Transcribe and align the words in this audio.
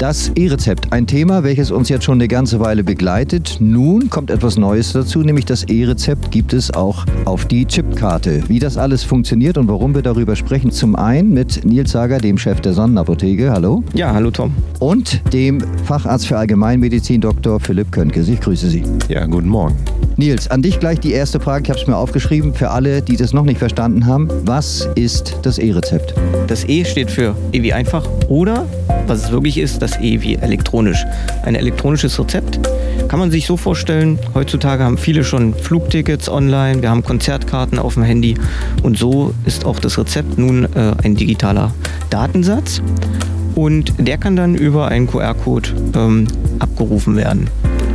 Das 0.00 0.30
E-Rezept, 0.34 0.94
ein 0.94 1.06
Thema, 1.06 1.44
welches 1.44 1.70
uns 1.70 1.90
jetzt 1.90 2.04
schon 2.04 2.14
eine 2.14 2.26
ganze 2.26 2.58
Weile 2.58 2.82
begleitet. 2.82 3.58
Nun 3.60 4.08
kommt 4.08 4.30
etwas 4.30 4.56
Neues 4.56 4.94
dazu, 4.94 5.20
nämlich 5.20 5.44
das 5.44 5.64
E-Rezept 5.64 6.30
gibt 6.30 6.54
es 6.54 6.72
auch 6.72 7.04
auf 7.26 7.44
die 7.44 7.66
Chipkarte. 7.66 8.48
Wie 8.48 8.58
das 8.58 8.78
alles 8.78 9.04
funktioniert 9.04 9.58
und 9.58 9.68
warum 9.68 9.94
wir 9.94 10.00
darüber 10.00 10.36
sprechen, 10.36 10.70
zum 10.70 10.96
einen 10.96 11.34
mit 11.34 11.66
Nils 11.66 11.90
Sager, 11.90 12.16
dem 12.16 12.38
Chef 12.38 12.62
der 12.62 12.72
Sonnenapotheke. 12.72 13.52
Hallo. 13.52 13.84
Ja, 13.92 14.14
hallo 14.14 14.30
Tom. 14.30 14.54
Und 14.78 15.20
dem 15.34 15.60
Facharzt 15.84 16.28
für 16.28 16.38
Allgemeinmedizin, 16.38 17.20
Dr. 17.20 17.60
Philipp 17.60 17.92
Könkes. 17.92 18.26
Ich 18.28 18.40
grüße 18.40 18.70
Sie. 18.70 18.82
Ja, 19.10 19.26
guten 19.26 19.48
Morgen. 19.48 19.76
Nils, 20.20 20.50
an 20.50 20.60
dich 20.60 20.78
gleich 20.78 21.00
die 21.00 21.12
erste 21.12 21.40
Frage. 21.40 21.64
Ich 21.64 21.70
habe 21.70 21.80
es 21.80 21.86
mir 21.86 21.96
aufgeschrieben 21.96 22.52
für 22.52 22.68
alle, 22.70 23.00
die 23.00 23.16
das 23.16 23.32
noch 23.32 23.44
nicht 23.44 23.56
verstanden 23.56 24.04
haben. 24.04 24.28
Was 24.44 24.86
ist 24.94 25.38
das 25.40 25.56
E-Rezept? 25.56 26.12
Das 26.46 26.68
E 26.68 26.84
steht 26.84 27.10
für 27.10 27.34
E 27.52 27.62
wie 27.62 27.72
einfach 27.72 28.06
oder, 28.28 28.66
was 29.06 29.24
es 29.24 29.30
wirklich 29.32 29.56
ist, 29.56 29.80
das 29.80 29.98
E 29.98 30.20
wie 30.20 30.34
elektronisch. 30.34 31.06
Ein 31.42 31.54
elektronisches 31.54 32.20
Rezept 32.20 32.60
kann 33.08 33.18
man 33.18 33.30
sich 33.30 33.46
so 33.46 33.56
vorstellen, 33.56 34.18
heutzutage 34.34 34.84
haben 34.84 34.98
viele 34.98 35.24
schon 35.24 35.54
Flugtickets 35.54 36.28
online, 36.28 36.82
wir 36.82 36.90
haben 36.90 37.02
Konzertkarten 37.02 37.78
auf 37.78 37.94
dem 37.94 38.02
Handy 38.02 38.34
und 38.82 38.98
so 38.98 39.32
ist 39.46 39.64
auch 39.64 39.78
das 39.78 39.96
Rezept 39.96 40.36
nun 40.36 40.64
äh, 40.74 40.92
ein 41.02 41.16
digitaler 41.16 41.72
Datensatz 42.10 42.82
und 43.54 43.94
der 43.96 44.18
kann 44.18 44.36
dann 44.36 44.54
über 44.54 44.88
einen 44.88 45.06
QR-Code 45.06 45.70
ähm, 45.96 46.28
abgerufen 46.58 47.16
werden. 47.16 47.48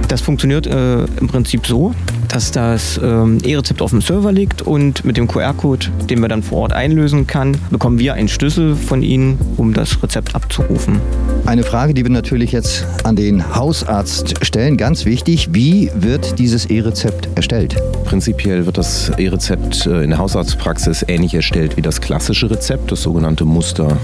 Das 0.07 0.21
funktioniert 0.21 0.67
äh, 0.67 1.03
im 1.03 1.27
Prinzip 1.27 1.65
so, 1.65 1.93
dass 2.35 2.51
das 2.51 2.99
ähm, 3.01 3.37
E-Rezept 3.45 3.81
auf 3.81 3.91
dem 3.91 4.01
Server 4.01 4.33
liegt 4.33 4.61
und 4.61 5.05
mit 5.05 5.15
dem 5.15 5.25
QR-Code, 5.25 5.87
den 6.09 6.19
wir 6.19 6.27
dann 6.27 6.43
vor 6.43 6.63
Ort 6.63 6.73
einlösen 6.73 7.27
kann, 7.27 7.55
bekommen 7.69 7.97
wir 7.97 8.13
einen 8.13 8.27
Schlüssel 8.27 8.75
von 8.75 9.03
Ihnen, 9.03 9.39
um 9.55 9.73
das 9.73 10.03
Rezept 10.03 10.35
abzurufen. 10.35 10.99
Eine 11.45 11.63
Frage, 11.63 11.93
die 11.93 12.03
wir 12.03 12.11
natürlich 12.11 12.51
jetzt 12.51 12.85
an 13.05 13.15
den 13.15 13.55
Hausarzt 13.55 14.45
stellen, 14.45 14.75
ganz 14.75 15.05
wichtig. 15.05 15.53
Wie 15.53 15.89
wird 15.95 16.37
dieses 16.37 16.65
E-Rezept 16.65 17.29
erstellt? 17.35 17.77
Prinzipiell 18.03 18.65
wird 18.65 18.77
das 18.77 19.13
E-Rezept 19.17 19.85
äh, 19.85 20.03
in 20.03 20.09
der 20.09 20.19
Hausarztpraxis 20.19 21.05
ähnlich 21.07 21.33
erstellt 21.35 21.77
wie 21.77 21.81
das 21.81 22.01
klassische 22.01 22.49
Rezept, 22.49 22.91
das 22.91 23.01
sogenannte 23.01 23.45
Muster 23.45 23.97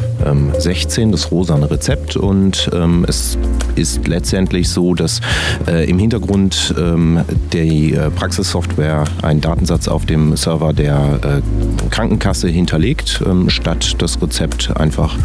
16, 0.58 1.04
ähm, 1.04 1.12
das 1.12 1.32
rosane 1.32 1.70
Rezept. 1.70 2.16
Und 2.16 2.70
ähm, 2.74 3.06
es 3.10 3.38
ist 3.76 4.08
letztendlich 4.08 4.70
so, 4.70 4.94
dass 4.94 5.20
äh, 5.68 5.90
im 5.90 6.00
Hintergrund 6.00 6.74
ähm, 6.80 7.22
die 7.52 7.94
äh, 7.94 8.10
Praxissoftware 8.22 9.06
einen 9.24 9.42
Datensatz 9.42 9.88
auf 9.88 10.06
dem 10.06 10.38
Server 10.38 10.74
der 10.74 11.42
Krankenkasse 11.90 12.50
hinterlegt, 12.50 13.24
statt 13.48 13.96
das 13.98 14.22
Rezept 14.22 14.78
einfach 14.78 15.16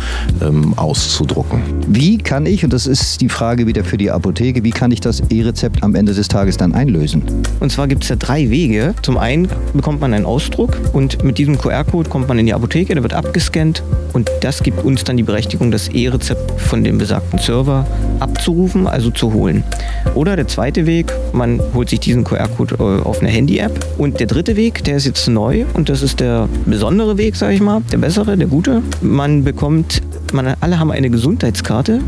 auszudrucken. 0.77 1.61
Wie 1.86 2.17
kann 2.17 2.47
ich, 2.47 2.64
und 2.64 2.72
das 2.72 2.86
ist 2.86 3.20
die 3.20 3.28
Frage 3.28 3.67
wieder 3.67 3.84
für 3.84 3.98
die 3.98 4.11
Apotheke, 4.11 4.64
wie 4.64 4.70
kann 4.70 4.92
ich 4.92 5.02
das 5.02 5.20
E-Rezept 5.28 5.83
am 5.83 5.94
Ende 5.94 6.14
des 6.14 6.28
Tages 6.28 6.56
dann 6.56 6.72
einlösen? 6.72 7.22
Und 7.61 7.70
zwar 7.70 7.86
gibt 7.86 8.05
es 8.05 8.08
ja 8.08 8.17
drei 8.17 8.48
Wege. 8.48 8.94
Zum 9.02 9.19
einen 9.19 9.47
bekommt 9.74 10.00
man 10.00 10.14
einen 10.14 10.24
Ausdruck 10.24 10.78
und 10.94 11.22
mit 11.22 11.36
diesem 11.36 11.58
QR-Code 11.58 12.08
kommt 12.08 12.28
man 12.28 12.39
in 12.39 12.47
die 12.47 12.55
Apotheke, 12.55 12.94
der 12.94 13.02
wird 13.02 13.12
abgescannt 13.12 13.83
und 14.14 14.30
das 14.41 14.62
gibt 14.62 14.83
uns 14.83 15.05
dann 15.05 15.19
die 15.19 15.22
Berechtigung, 15.22 15.70
das 15.70 15.89
E-Rezept 15.89 16.58
von 16.62 16.83
dem 16.83 16.97
besagten 16.97 17.39
Server 17.39 17.86
abzurufen, 18.20 18.86
also 18.86 19.11
zu 19.11 19.34
holen. 19.34 19.64
Oder 20.14 20.36
der 20.36 20.48
zweite 20.48 20.86
Weg, 20.86 21.12
man 21.34 21.61
holt 21.74 21.91
sich 21.91 22.00
diesen 22.00 22.24
QR-Code 22.24 22.77
äh, 22.78 22.86
auf 22.87 23.20
eine 23.20 23.29
Handy-App. 23.29 23.87
Und 23.98 24.20
der 24.20 24.27
dritte 24.27 24.56
Weg, 24.56 24.84
der 24.84 24.97
ist 24.97 25.06
jetzt 25.06 25.29
neu 25.29 25.65
und 25.75 25.89
das 25.89 26.03
ist 26.03 26.20
der 26.20 26.48
besondere 26.65 27.19
Weg, 27.19 27.37
sage 27.37 27.55
ich 27.55 27.61
mal, 27.61 27.83
der 27.92 27.98
bessere, 27.98 28.37
der 28.37 28.48
gute. 28.48 28.83
Man 29.01 29.45
bekommt 29.45 30.03
man, 30.33 30.55
alle 30.61 30.79
haben 30.79 30.91
eine 30.91 31.11
Gesundheitskarte 31.11 32.01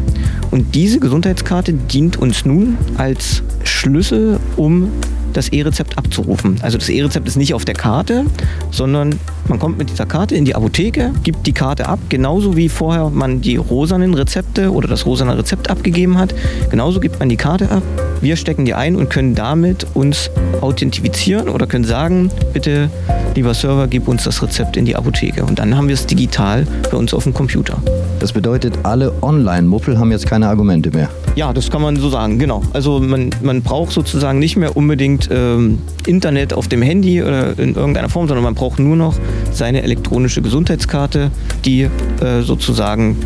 und 0.50 0.74
diese 0.74 1.00
Gesundheitskarte 1.00 1.72
dient 1.72 2.16
uns 2.16 2.44
nun 2.44 2.78
als 2.96 3.42
Schlüssel, 3.64 4.38
um 4.56 4.90
das 5.32 5.50
E-Rezept 5.50 5.98
abzurufen. 5.98 6.56
Also 6.62 6.78
das 6.78 6.88
E-Rezept 6.88 7.28
ist 7.28 7.36
nicht 7.36 7.54
auf 7.54 7.64
der 7.64 7.74
Karte, 7.74 8.24
sondern 8.70 9.18
man 9.46 9.58
kommt 9.58 9.78
mit 9.78 9.90
dieser 9.90 10.06
Karte 10.06 10.34
in 10.34 10.44
die 10.44 10.54
Apotheke, 10.54 11.12
gibt 11.22 11.46
die 11.46 11.52
Karte 11.52 11.86
ab, 11.86 11.98
genauso 12.08 12.56
wie 12.56 12.68
vorher 12.68 13.10
man 13.10 13.40
die 13.40 13.56
rosanen 13.56 14.14
Rezepte 14.14 14.72
oder 14.72 14.88
das 14.88 15.06
rosane 15.06 15.36
Rezept 15.36 15.70
abgegeben 15.70 16.18
hat. 16.18 16.34
Genauso 16.70 17.00
gibt 17.00 17.18
man 17.18 17.28
die 17.28 17.36
Karte 17.36 17.70
ab. 17.70 17.82
Wir 18.20 18.36
stecken 18.36 18.64
die 18.64 18.74
ein 18.74 18.96
und 18.96 19.10
können 19.10 19.34
damit 19.34 19.86
uns 19.94 20.30
authentifizieren 20.60 21.48
oder 21.48 21.66
können 21.66 21.84
sagen, 21.84 22.30
bitte 22.52 22.90
lieber 23.34 23.54
Server, 23.54 23.86
gib 23.86 24.08
uns 24.08 24.24
das 24.24 24.42
Rezept 24.42 24.76
in 24.76 24.84
die 24.84 24.96
Apotheke. 24.96 25.44
Und 25.44 25.58
dann 25.58 25.76
haben 25.76 25.88
wir 25.88 25.94
es 25.94 26.06
digital 26.06 26.66
bei 26.90 26.96
uns 26.96 27.14
auf 27.14 27.22
dem 27.22 27.34
Computer. 27.34 27.80
Das 28.20 28.32
bedeutet, 28.32 28.74
alle 28.82 29.12
Online-Muffel 29.22 29.98
haben 29.98 30.10
jetzt 30.10 30.26
keine 30.26 30.48
Argumente 30.48 30.90
mehr. 30.90 31.08
Ja, 31.36 31.52
das 31.52 31.70
kann 31.70 31.80
man 31.80 31.96
so 31.96 32.08
sagen, 32.08 32.38
genau. 32.38 32.62
Also 32.72 32.98
man, 32.98 33.30
man 33.42 33.62
braucht 33.62 33.92
sozusagen 33.92 34.40
nicht 34.40 34.56
mehr 34.56 34.76
unbedingt 34.76 35.28
ähm, 35.30 35.78
Internet 36.06 36.52
auf 36.52 36.66
dem 36.66 36.82
Handy 36.82 37.22
oder 37.22 37.56
in 37.58 37.76
irgendeiner 37.76 38.08
Form, 38.08 38.26
sondern 38.26 38.42
man 38.42 38.54
braucht 38.54 38.80
nur 38.80 38.96
noch 38.96 39.14
seine 39.52 39.82
elektronische 39.82 40.42
Gesundheitskarte, 40.42 41.30
die 41.64 41.82
äh, 41.82 42.42
sozusagen 42.42 43.16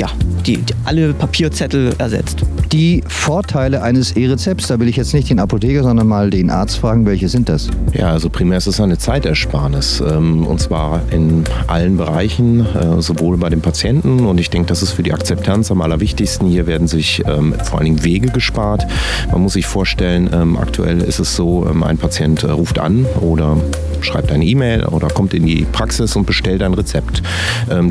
ja, 0.00 0.08
die, 0.46 0.56
die 0.56 0.74
alle 0.84 1.12
Papierzettel 1.12 1.92
ersetzt. 1.98 2.42
Die 2.72 3.02
Vorteile 3.06 3.82
eines 3.82 4.12
E-Rezepts, 4.12 4.68
da 4.68 4.80
will 4.80 4.88
ich 4.88 4.96
jetzt 4.96 5.12
nicht 5.12 5.28
den 5.28 5.38
Apotheker, 5.38 5.82
sondern 5.82 6.06
mal 6.06 6.30
den 6.30 6.48
Arzt 6.48 6.78
fragen, 6.78 7.04
welche 7.04 7.28
sind 7.28 7.50
das? 7.50 7.68
Ja, 7.92 8.10
also 8.10 8.30
primär 8.30 8.56
ist 8.56 8.66
es 8.66 8.80
eine 8.80 8.96
Zeitersparnis 8.96 10.00
ähm, 10.00 10.46
und 10.46 10.58
zwar 10.58 11.02
in 11.10 11.44
allen 11.66 11.98
Bereichen, 11.98 12.64
äh, 12.74 13.02
sowohl 13.02 13.36
bei 13.36 13.50
den 13.50 13.60
Patienten 13.60 14.24
und 14.24 14.40
ich 14.40 14.48
denke, 14.48 14.68
das 14.68 14.82
ist 14.82 14.92
für 14.92 15.02
die 15.02 15.12
Akzeptanz 15.12 15.70
am 15.70 15.82
allerwichtigsten. 15.82 16.48
Hier 16.48 16.66
werden 16.66 16.88
sich 16.88 17.22
ähm, 17.26 17.54
vor 17.62 17.78
allen 17.78 17.86
Dingen 17.86 18.04
Wege 18.04 18.28
gespart. 18.28 18.86
Man 19.30 19.42
muss 19.42 19.52
sich 19.52 19.66
vorstellen, 19.66 20.30
ähm, 20.32 20.56
aktuell 20.56 21.02
ist 21.02 21.18
es 21.18 21.36
so, 21.36 21.66
ein 21.66 21.98
Patient 21.98 22.42
äh, 22.42 22.50
ruft 22.50 22.78
an 22.78 23.04
oder 23.20 23.58
schreibt 24.04 24.32
eine 24.32 24.44
E-Mail 24.44 24.84
oder 24.86 25.08
kommt 25.08 25.34
in 25.34 25.46
die 25.46 25.66
Praxis 25.70 26.16
und 26.16 26.26
bestellt 26.26 26.62
ein 26.62 26.74
Rezept. 26.74 27.22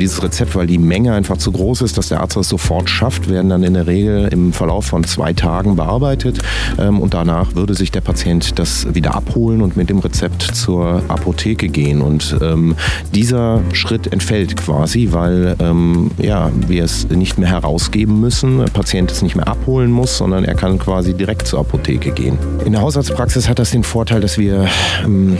Dieses 0.00 0.22
Rezept, 0.22 0.54
weil 0.54 0.66
die 0.66 0.78
Menge 0.78 1.12
einfach 1.14 1.36
zu 1.36 1.52
groß 1.52 1.82
ist, 1.82 1.98
dass 1.98 2.08
der 2.08 2.20
Arzt 2.20 2.36
das 2.36 2.48
sofort 2.48 2.88
schafft, 2.88 3.28
werden 3.28 3.50
dann 3.50 3.62
in 3.62 3.74
der 3.74 3.86
Regel 3.86 4.28
im 4.28 4.52
Verlauf 4.52 4.86
von 4.86 5.04
zwei 5.04 5.32
Tagen 5.32 5.76
bearbeitet 5.76 6.40
ähm, 6.78 7.00
und 7.00 7.14
danach 7.14 7.54
würde 7.54 7.74
sich 7.74 7.90
der 7.90 8.00
Patient 8.00 8.58
das 8.58 8.94
wieder 8.94 9.14
abholen 9.14 9.62
und 9.62 9.76
mit 9.76 9.90
dem 9.90 9.98
Rezept 9.98 10.42
zur 10.42 11.02
Apotheke 11.08 11.68
gehen. 11.68 12.02
Und 12.02 12.36
ähm, 12.40 12.76
dieser 13.14 13.60
Schritt 13.72 14.12
entfällt 14.12 14.56
quasi, 14.56 15.08
weil 15.12 15.56
ähm, 15.60 16.10
ja, 16.18 16.50
wir 16.66 16.84
es 16.84 17.08
nicht 17.08 17.38
mehr 17.38 17.48
herausgeben 17.48 18.20
müssen, 18.20 18.58
der 18.58 18.66
Patient 18.66 19.10
es 19.10 19.22
nicht 19.22 19.36
mehr 19.36 19.48
abholen 19.48 19.90
muss, 19.90 20.16
sondern 20.16 20.44
er 20.44 20.54
kann 20.54 20.78
quasi 20.78 21.14
direkt 21.14 21.46
zur 21.46 21.60
Apotheke 21.60 22.10
gehen. 22.10 22.38
In 22.64 22.72
der 22.72 22.82
Hausarztpraxis 22.82 23.48
hat 23.48 23.58
das 23.58 23.70
den 23.70 23.84
Vorteil, 23.84 24.20
dass 24.20 24.38
wir 24.38 24.66
ähm, 25.04 25.36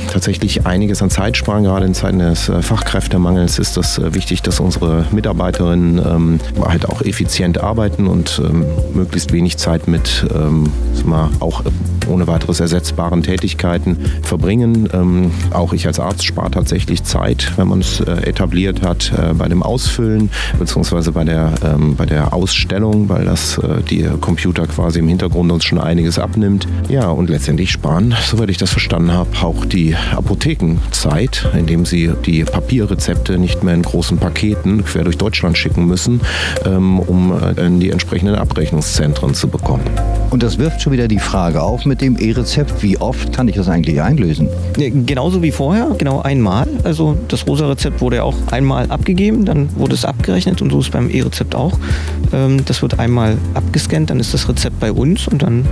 einiges 0.65 1.03
an 1.03 1.11
Zeit 1.11 1.37
sparen. 1.37 1.65
Gerade 1.65 1.87
in 1.87 1.95
Zeiten 1.95 2.19
des 2.19 2.49
äh, 2.49 2.63
Fachkräftemangels 2.63 3.59
ist 3.59 3.77
das 3.77 3.99
äh, 3.99 4.15
wichtig, 4.15 4.43
dass 4.43 4.61
unsere 4.61 5.07
Mitarbeiterinnen 5.11 5.99
ähm, 5.99 6.41
halt 6.61 6.89
auch 6.89 7.03
effizient 7.03 7.59
arbeiten 7.59 8.07
und 8.07 8.41
ähm, 8.45 8.65
möglichst 8.95 9.33
wenig 9.33 9.57
Zeit 9.59 9.89
mit 9.89 10.27
ähm, 10.35 10.71
auch 11.41 11.63
ohne 12.09 12.27
weiteres 12.27 12.61
ersetzbaren 12.61 13.23
Tätigkeiten 13.23 13.97
verbringen. 14.23 14.89
Ähm, 14.93 15.31
auch 15.53 15.73
ich 15.73 15.87
als 15.87 16.01
Arzt 16.01 16.25
spare 16.25 16.51
tatsächlich 16.51 17.05
Zeit, 17.05 17.53
wenn 17.57 17.69
man 17.69 17.81
es 17.81 18.01
äh, 18.01 18.13
etabliert 18.29 18.83
hat, 18.83 19.13
äh, 19.17 19.35
bei 19.35 19.49
dem 19.49 19.63
Ausfüllen 19.63 20.31
bzw. 20.59 21.11
Bei, 21.11 21.25
der, 21.25 21.55
ähm, 21.65 21.97
bei 21.97 22.07
der 22.07 22.33
Ausstellung, 22.33 23.09
weil 23.09 23.25
das 23.25 23.59
äh, 23.59 23.83
die 23.89 24.09
Computer 24.21 24.67
quasi 24.67 24.99
im 24.99 25.09
Hintergrund 25.09 25.51
uns 25.53 25.65
schon 25.65 25.79
einiges 25.79 26.19
abnimmt. 26.19 26.67
Ja, 26.89 27.09
und 27.09 27.31
letztendlich 27.31 27.71
sparen, 27.71 28.15
soweit 28.27 28.51
ich 28.51 28.59
das 28.59 28.71
verstanden 28.71 29.13
habe, 29.13 29.31
auch 29.43 29.65
die 29.65 29.97
Apothekenzeit, 30.51 31.49
indem 31.57 31.87
sie 31.87 32.13
die 32.27 32.43
Papierrezepte 32.43 33.39
nicht 33.39 33.63
mehr 33.63 33.75
in 33.75 33.83
großen 33.83 34.19
Paketen 34.19 34.85
quer 34.85 35.05
durch 35.05 35.17
Deutschland 35.17 35.57
schicken 35.57 35.87
müssen, 35.87 36.21
ähm, 36.65 36.99
um 36.99 37.33
äh, 37.33 37.67
in 37.67 37.79
die 37.79 37.91
entsprechenden 37.91 38.35
Abrechnungszentren 38.35 39.35
zu 39.35 39.47
bekommen. 39.47 39.85
Und 40.31 40.43
das 40.43 40.59
wirft 40.59 40.83
schon 40.83 40.93
wieder 40.93 41.07
die 41.07 41.19
Frage 41.19 41.63
auf 41.63 41.85
mit 41.85 42.01
dem 42.01 42.19
E-Rezept, 42.19 42.83
wie 42.83 42.99
oft 42.99 43.33
kann 43.33 43.47
ich 43.47 43.55
das 43.55 43.69
eigentlich 43.69 44.03
einlösen? 44.03 44.49
Genauso 44.77 45.43
wie 45.43 45.53
vorher, 45.53 45.95
genau 45.99 46.21
einmal. 46.21 46.67
Also 46.85 47.17
das 47.29 47.47
rosa 47.47 47.69
Rezept 47.69 48.01
wurde 48.01 48.17
ja 48.17 48.23
auch 48.23 48.37
einmal 48.51 48.87
abgegeben, 48.91 49.45
dann 49.45 49.69
wurde 49.77 49.95
es 49.95 50.05
abgerechnet 50.05 50.63
und 50.63 50.71
so 50.71 50.79
ist 50.81 50.87
es 50.87 50.91
beim 50.91 51.11
E-Rezept 51.11 51.55
auch. 51.55 51.79
Ähm, 52.33 52.65
das 52.65 52.83
wird 52.83 52.99
einmal 52.99 53.37
abgescannt, 53.55 54.11
dann 54.11 54.21
ist 54.21 54.35
das 54.35 54.49
Rezept 54.49 54.81
bei 54.81 54.93
uns 54.93 55.29
und 55.29 55.43
dann 55.43 55.67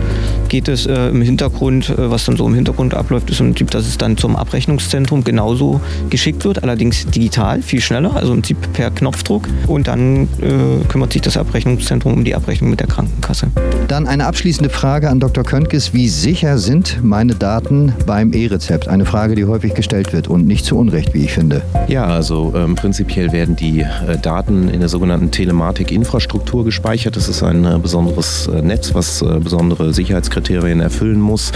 geht 0.49 0.69
es 0.69 0.87
äh, 0.87 1.09
im 1.09 1.23
Hintergrund, 1.23 1.91
äh, 1.91 2.11
was 2.11 2.25
dann 2.25 2.37
so 2.37 2.47
im 2.47 2.55
Hintergrund 2.55 2.95
abläuft, 2.95 3.31
ist 3.31 3.41
im 3.41 3.49
Prinzip, 3.49 3.71
dass 3.71 3.87
es 3.87 3.99
dann 3.99 4.17
zum 4.17 4.37
Abrechnungszentrum 4.37 5.25
genauso 5.25 5.81
geschickt 6.11 6.45
wird, 6.45 6.63
allerdings 6.63 7.07
digital, 7.07 7.63
viel 7.63 7.81
schneller, 7.81 8.15
also 8.15 8.33
im 8.33 8.41
Prinzip 8.41 8.73
per 8.73 8.91
Knopfdruck 8.91 9.49
und 9.67 9.89
dann 9.89 10.25
äh, 10.41 10.85
kümmert 10.89 11.13
sich 11.13 11.23
das 11.23 11.37
Abrechnungszentrum 11.37 12.13
um 12.13 12.25
die 12.25 12.35
Abrechnung 12.35 12.71
mit 12.71 12.81
der 12.81 12.87
Krankenkasse. 12.87 13.49
Dann 13.89 14.07
eine 14.07 14.27
abschließende 14.27 14.71
Frage 14.71 15.09
an 15.09 15.21
Dr. 15.21 15.45
Köntges. 15.45 15.95
Wie 15.95 16.09
sicher 16.09 16.59
sind 16.59 17.03
meine 17.03 17.35
Daten 17.35 17.93
beim 18.07 18.33
E-Rezept? 18.33 18.89
Eine 18.89 19.07
Frage, 19.07 19.35
die 19.35 19.47
häufig 19.47 19.75
gestellt 19.75 20.13
wird 20.13 20.29
und 20.29 20.47
nicht 20.47 20.65
zu 20.65 20.77
Unrecht. 20.77 20.98
Zurecht, 20.99 21.15
wie 21.15 21.25
ich 21.25 21.33
finde. 21.33 21.63
Ja, 21.89 22.05
also 22.05 22.53
ähm, 22.57 22.75
prinzipiell 22.75 23.33
werden 23.33 23.57
die 23.57 23.81
äh, 23.81 24.19
Daten 24.21 24.69
in 24.69 24.81
der 24.81 24.89
sogenannten 24.89 25.31
Telematik-Infrastruktur 25.31 26.65
gespeichert. 26.65 27.17
Das 27.17 27.29
ist 27.29 27.43
ein 27.43 27.65
äh, 27.65 27.79
besonderes 27.79 28.49
äh, 28.49 28.63
Netz, 28.63 28.95
was 28.95 29.23
äh, 29.23 29.39
besondere 29.41 29.93
Sicherheitskriterien 29.93 30.81
erfüllen 30.81 31.21
muss. 31.21 31.53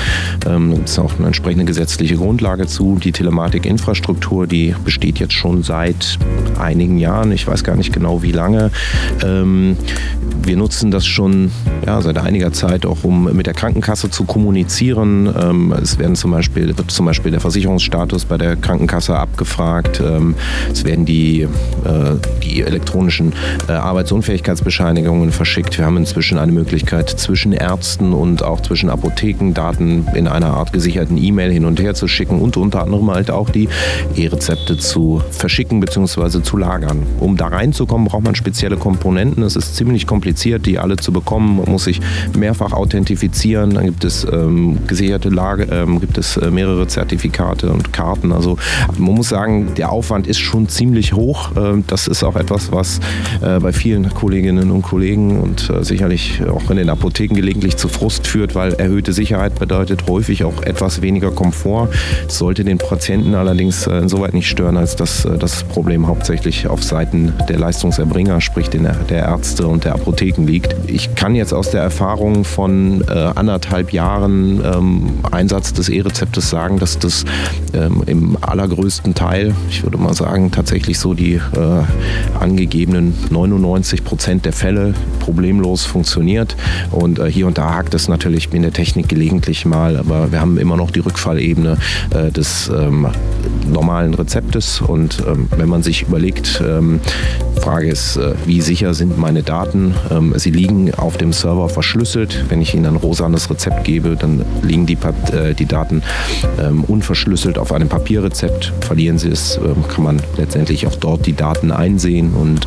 Ähm, 0.47 0.81
es 0.85 0.99
auch 0.99 1.19
eine 1.19 1.27
entsprechende 1.27 1.65
gesetzliche 1.65 2.17
Grundlage 2.17 2.67
zu. 2.67 2.99
Die 3.03 3.13
Telematik-Infrastruktur, 3.13 4.47
die 4.47 4.75
besteht 4.85 5.19
jetzt 5.19 5.35
schon 5.35 5.63
seit 5.63 6.19
einigen 6.59 6.99
Jahren. 6.99 7.33
Ich 7.33 7.47
weiß 7.47 7.65
gar 7.65 7.77
nicht 7.77 7.93
genau, 7.93 8.23
wie 8.23 8.33
lange. 8.33 8.71
Ähm, 9.25 9.77
wir 10.45 10.57
nutzen 10.57 10.91
das 10.91 11.07
schon 11.07 11.51
ja, 11.87 12.01
seit 12.01 12.19
einiger 12.19 12.53
Zeit 12.53 12.87
auch, 12.87 13.05
um 13.05 13.25
mit 13.33 13.47
der 13.47 13.55
Krankenkasse 13.55 14.11
zu 14.11 14.25
kommunizieren. 14.25 15.33
Ähm, 15.41 15.75
es 15.81 15.99
werden 15.99 16.17
zum 16.17 16.31
Beispiel, 16.31 16.77
wird 16.77 16.91
zum 16.91 17.07
Beispiel 17.07 17.31
der 17.31 17.41
Versicherungsstatus 17.41 18.25
bei 18.25 18.39
der 18.39 18.57
Krankenkasse 18.57 19.17
abgefragt. 19.33 20.01
Ähm, 20.05 20.35
es 20.71 20.85
werden 20.85 21.07
die, 21.07 21.43
äh, 21.43 21.49
die 22.43 22.61
elektronischen 22.63 23.33
äh, 23.69 23.73
Arbeitsunfähigkeitsbescheinigungen 23.73 25.33
verschickt. 25.33 25.79
Wir 25.79 25.87
haben 25.87 25.97
inzwischen 25.97 26.39
eine 26.39 26.53
Möglichkeit, 26.53 27.09
zwischen 27.09 27.53
Ärzten 27.53 28.13
und 28.13 28.43
auch 28.43 28.61
zwischen 28.61 28.91
Apotheken 28.91 29.53
Daten 29.55 30.07
in 30.15 30.29
einer 30.29 30.49
Art 30.49 30.73
gesicherten 30.73 31.17
E-Mail 31.17 31.51
hin 31.51 31.65
und 31.65 31.81
her 31.81 31.95
zu 31.95 32.09
schicken 32.09 32.41
und 32.41 32.57
unter 32.57 32.83
anderem 32.83 33.11
halt 33.11 33.31
auch 33.31 33.49
die 33.49 33.69
E-Rezepte 34.15 34.77
zu 34.77 35.23
verschicken 35.31 35.81
bzw. 35.81 36.43
zu 36.43 36.57
lagern. 36.57 37.03
Um 37.19 37.37
da 37.37 37.49
reinzukommen, 37.49 38.09
braucht 38.09 38.25
man 38.25 38.35
spezielle 38.35 38.77
Komponenten. 38.77 39.43
Es 39.43 39.57
ist 39.57 39.77
ziemlich 39.77 40.07
kompliziert, 40.07 40.67
die 40.67 40.79
alle 40.79 40.97
zu 40.97 41.13
bekommen. 41.13 41.59
Man 41.59 41.71
muss 41.71 41.85
sich 41.85 42.01
mehrfach 42.37 42.73
authentifizieren. 42.73 43.75
Dann 43.75 43.87
gibt 43.87 44.05
es 44.05 44.27
ähm, 44.31 44.79
gesicherte 44.87 45.31
Lage, 45.31 45.65
ähm, 45.71 46.01
gibt 46.01 46.19
es 46.19 46.37
äh, 46.37 46.51
mehrere 46.51 46.87
Zertifikate 46.87 47.71
und 47.71 47.93
Karten. 47.93 48.33
Also 48.33 48.59
man 48.99 49.15
muss 49.15 49.22
sagen, 49.29 49.75
der 49.77 49.93
Aufwand 49.93 50.27
ist 50.27 50.39
schon 50.39 50.69
ziemlich 50.69 51.13
hoch. 51.13 51.51
Ähm, 51.57 51.85
das 51.87 52.07
ist 52.07 52.23
auch 52.23 52.37
etwas, 52.37 52.73
was 52.73 53.01
äh, 53.41 53.59
bei 53.59 53.73
vielen 53.73 54.09
Kolleginnen 54.11 54.71
und 54.71 54.83
Kollegen 54.83 55.41
und 55.41 55.71
äh, 55.71 55.85
sicherlich 55.85 56.43
auch 56.47 56.71
in 56.71 56.77
den 56.77 56.89
Apotheken 56.89 57.35
gelegentlich 57.35 57.77
zu 57.77 57.89
Frust 57.89 58.27
führt, 58.27 58.55
weil 58.55 58.75
erhöhte 58.75 59.13
Sicherheit 59.13 59.59
bedeutet 59.59 60.09
häufig 60.09 60.45
auch 60.45 60.63
etwas 60.63 61.03
weniger 61.03 61.31
Komfort. 61.31 61.89
Das 62.27 62.39
sollte 62.39 62.65
den 62.65 62.79
Patienten 62.79 63.35
allerdings 63.35 63.87
äh, 63.87 63.99
insoweit 63.99 64.35
nicht 64.35 64.49
stören, 64.49 64.77
als 64.77 64.97
dass 64.97 65.27
das 65.39 65.65
Problem 65.65 66.07
hauptsächlich 66.07 66.67
auf 66.67 66.83
Seiten 66.83 67.33
der 67.49 67.59
Leistungserbringer, 67.59 68.41
sprich 68.41 68.69
der 68.71 68.97
Ärzte 69.11 69.67
und 69.67 69.85
der 69.85 69.95
Apotheken 69.95 70.47
liegt. 70.47 70.75
Ich 70.87 71.15
kann 71.15 71.35
jetzt 71.35 71.53
aus 71.53 71.71
der 71.71 71.83
Erfahrung 71.83 72.45
von 72.45 73.03
anderthalb 73.09 73.93
Jahren 73.93 74.63
ähm, 74.65 75.11
Einsatz 75.31 75.73
des 75.73 75.89
E-Rezeptes 75.89 76.51
sagen, 76.51 76.79
dass 76.79 76.99
das 76.99 77.25
ähm, 77.75 78.03
im 78.07 78.37
allergrößten 78.41 79.12
Teil, 79.15 79.55
ich 79.69 79.83
würde 79.83 79.99
mal 79.99 80.15
sagen, 80.15 80.51
tatsächlich 80.51 80.99
so 80.99 81.15
die 81.15 81.35
äh, 81.35 81.41
angegebenen 82.39 83.15
99 83.31 84.05
Prozent 84.05 84.45
der 84.45 84.53
Fälle 84.53 84.95
problemlos 85.21 85.85
funktioniert. 85.85 86.57
Und 86.91 87.19
äh, 87.19 87.31
hier 87.31 87.47
und 87.47 87.59
da 87.59 87.75
hakt 87.75 87.95
es 87.95 88.09
natürlich 88.09 88.53
in 88.53 88.63
der 88.63 88.73
Technik 88.73 89.09
gelegentlich 89.09 89.65
mal, 89.65 89.97
aber 89.97 90.33
wir 90.33 90.41
haben 90.41 90.59
immer 90.59 90.77
noch 90.77 90.91
die 90.91 91.01
Rückfallebene 91.01 91.79
äh, 92.15 92.31
des 92.31 92.71
ähm, 92.75 93.07
normalen 93.73 94.15
Rezeptes. 94.15 94.81
Und 94.81 95.23
ähm, 95.27 95.49
wenn 95.57 95.69
man 95.69 95.83
sich 95.83 96.03
überlegt, 96.03 96.63
ähm, 96.67 97.01
Frage 97.61 97.89
ist, 97.89 98.17
äh, 98.17 98.35
wie 98.47 98.61
sicher 98.61 98.95
sind 98.95 99.19
meine 99.19 99.43
Daten? 99.43 99.95
Ähm, 100.11 100.35
sie 100.37 100.51
liegen 100.51 100.95
auf 100.95 101.17
dem 101.17 101.33
Server 101.33 101.69
verschlüsselt. 101.69 102.45
Wenn 102.49 102.61
ich 102.61 102.75
Ihnen 102.75 102.87
ein 102.87 102.97
rosanes 102.97 103.51
Rezept 103.51 103.85
gebe, 103.85 104.17
dann 104.17 104.45
liegen 104.63 104.87
die, 104.87 104.99
äh, 105.33 105.55
die 105.55 105.67
Daten 105.67 106.03
ähm, 106.61 106.85
unverschlüsselt 106.85 107.59
auf 107.59 107.73
einem 107.73 107.89
Papierrezept. 107.89 108.73
Verlieren 108.81 109.19
Sie 109.19 109.29
es, 109.29 109.59
ähm, 109.59 109.85
kann 109.89 110.05
man 110.05 110.23
letztendlich 110.37 110.87
auch 110.87 110.97
dort 110.97 111.27
die 111.27 111.35
Daten 111.35 111.71
einsehen. 111.71 112.33
Und 112.35 112.67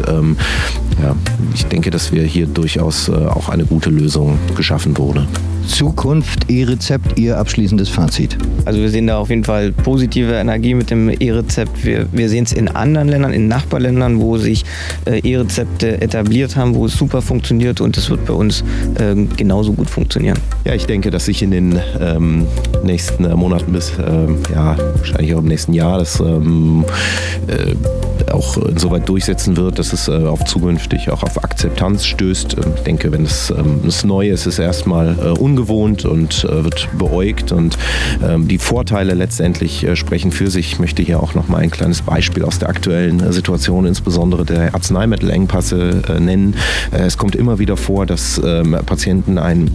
ja, 1.01 1.15
ich 1.53 1.65
denke, 1.65 1.91
dass 1.91 2.11
wir 2.11 2.23
hier 2.23 2.47
durchaus 2.47 3.09
äh, 3.09 3.11
auch 3.11 3.49
eine 3.49 3.65
gute 3.65 3.89
Lösung 3.89 4.39
geschaffen 4.55 4.97
wurde. 4.97 5.27
Zukunft, 5.65 6.49
E-Rezept, 6.49 7.19
Ihr 7.19 7.37
abschließendes 7.37 7.89
Fazit? 7.89 8.37
Also 8.65 8.79
wir 8.79 8.89
sehen 8.89 9.07
da 9.07 9.17
auf 9.17 9.29
jeden 9.29 9.43
Fall 9.43 9.71
positive 9.71 10.33
Energie 10.33 10.73
mit 10.73 10.89
dem 10.89 11.09
E-Rezept. 11.09 11.83
Wir, 11.85 12.07
wir 12.11 12.29
sehen 12.29 12.45
es 12.45 12.53
in 12.53 12.67
anderen 12.67 13.07
Ländern, 13.07 13.33
in 13.33 13.47
Nachbarländern, 13.47 14.19
wo 14.19 14.37
sich 14.37 14.65
äh, 15.05 15.19
E-Rezepte 15.19 16.01
etabliert 16.01 16.55
haben, 16.55 16.75
wo 16.75 16.85
es 16.85 16.93
super 16.93 17.21
funktioniert 17.21 17.81
und 17.81 17.97
es 17.97 18.09
wird 18.09 18.25
bei 18.25 18.33
uns 18.33 18.63
äh, 18.99 19.15
genauso 19.37 19.73
gut 19.73 19.89
funktionieren. 19.89 20.37
Ja, 20.65 20.73
ich 20.73 20.85
denke, 20.85 21.11
dass 21.11 21.25
sich 21.25 21.41
in 21.41 21.51
den 21.51 21.79
ähm, 21.99 22.47
nächsten 22.83 23.25
äh, 23.25 23.35
Monaten 23.35 23.71
bis, 23.71 23.93
ähm, 23.99 24.37
ja, 24.53 24.77
wahrscheinlich 24.97 25.33
auch 25.35 25.39
im 25.39 25.47
nächsten 25.47 25.73
Jahr, 25.73 25.99
das 25.99 26.19
ähm, 26.19 26.85
äh, 27.47 27.75
auch 28.31 28.57
insoweit 28.57 29.07
durchsetzen 29.07 29.57
wird, 29.57 29.79
dass 29.79 29.93
es 29.93 30.07
äh, 30.07 30.11
auf 30.11 30.45
zukünftig 30.45 31.09
auch 31.09 31.23
auf 31.23 31.43
Akzeptanz 31.43 32.05
stößt. 32.05 32.57
Ähm, 32.57 32.73
ich 32.75 32.83
denke, 32.83 33.11
wenn 33.11 33.23
es 33.25 33.49
ähm, 33.49 33.81
das 33.83 34.03
Neue 34.03 34.31
ist, 34.31 34.41
ist 34.41 34.53
es 34.55 34.59
erstmal 34.59 35.17
äh, 35.19 35.29
ungewohnt 35.39 36.05
und 36.05 36.43
wird 36.43 36.87
beäugt 36.97 37.51
und 37.51 37.77
ähm, 38.23 38.47
die 38.47 38.57
Vorteile 38.57 39.13
letztendlich 39.13 39.85
sprechen 39.93 40.31
für 40.31 40.49
sich. 40.49 40.73
Ich 40.73 40.79
möchte 40.79 41.01
hier 41.01 41.21
auch 41.21 41.33
noch 41.33 41.47
mal 41.47 41.57
ein 41.57 41.71
kleines 41.71 42.01
Beispiel 42.01 42.43
aus 42.43 42.59
der 42.59 42.69
aktuellen 42.69 43.31
Situation, 43.31 43.85
insbesondere 43.85 44.45
der 44.45 44.73
Arzneimittelengpasse, 44.73 46.01
nennen. 46.19 46.55
es 46.91 47.17
kommt 47.17 47.35
immer 47.35 47.59
wieder 47.59 47.77
vor, 47.77 48.05
dass 48.05 48.41
Patienten 48.85 49.37
ein 49.37 49.71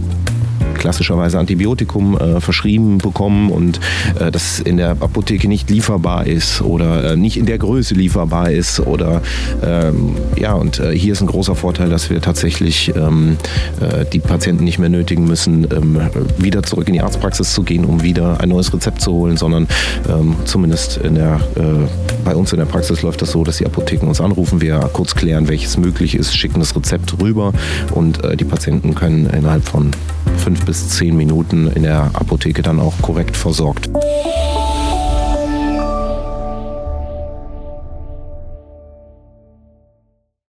klassischerweise 0.81 1.37
Antibiotikum 1.37 2.17
äh, 2.17 2.41
verschrieben 2.41 2.97
bekommen 2.97 3.51
und 3.51 3.79
äh, 4.19 4.31
das 4.31 4.59
in 4.59 4.77
der 4.77 4.91
Apotheke 4.91 5.47
nicht 5.47 5.69
lieferbar 5.69 6.25
ist 6.25 6.61
oder 6.61 7.11
äh, 7.11 7.15
nicht 7.15 7.37
in 7.37 7.45
der 7.45 7.59
Größe 7.59 7.93
lieferbar 7.93 8.49
ist 8.49 8.79
oder 8.79 9.21
ähm, 9.63 10.15
ja 10.35 10.53
und 10.53 10.79
äh, 10.79 10.97
hier 10.97 11.13
ist 11.13 11.21
ein 11.21 11.27
großer 11.27 11.53
Vorteil, 11.55 11.89
dass 11.89 12.09
wir 12.09 12.19
tatsächlich 12.19 12.93
ähm, 12.95 13.37
äh, 13.79 14.05
die 14.11 14.17
Patienten 14.17 14.63
nicht 14.63 14.79
mehr 14.79 14.89
nötigen 14.89 15.25
müssen, 15.25 15.67
ähm, 15.71 16.01
wieder 16.39 16.63
zurück 16.63 16.87
in 16.87 16.95
die 16.95 17.01
Arztpraxis 17.01 17.53
zu 17.53 17.61
gehen, 17.61 17.85
um 17.85 18.01
wieder 18.01 18.41
ein 18.41 18.49
neues 18.49 18.73
Rezept 18.73 19.01
zu 19.01 19.13
holen, 19.13 19.37
sondern 19.37 19.67
ähm, 20.09 20.35
zumindest 20.45 20.97
in 20.97 21.13
der, 21.13 21.35
äh, 21.57 21.87
bei 22.25 22.35
uns 22.35 22.53
in 22.53 22.57
der 22.57 22.65
Praxis 22.65 23.03
läuft 23.03 23.21
das 23.21 23.31
so, 23.31 23.43
dass 23.43 23.57
die 23.57 23.67
Apotheken 23.67 24.07
uns 24.07 24.19
anrufen, 24.19 24.61
wir 24.61 24.79
kurz 24.93 25.13
klären, 25.13 25.47
welches 25.47 25.77
möglich 25.77 26.15
ist, 26.15 26.35
schicken 26.35 26.59
das 26.59 26.75
Rezept 26.75 27.21
rüber 27.21 27.53
und 27.91 28.19
die 28.39 28.45
Patienten 28.45 28.95
können 28.95 29.27
innerhalb 29.27 29.63
von 29.67 29.91
fünf 30.41 30.65
bis 30.65 30.89
zehn 30.89 31.15
Minuten 31.15 31.67
in 31.67 31.83
der 31.83 32.09
Apotheke 32.13 32.63
dann 32.63 32.79
auch 32.79 32.99
korrekt 33.01 33.37
versorgt. 33.37 33.89